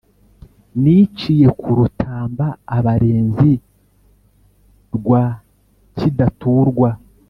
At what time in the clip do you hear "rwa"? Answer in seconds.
4.95-5.23